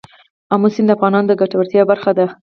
[0.53, 2.25] آمو سیند د افغانانو د ګټورتیا یوه برخه ده.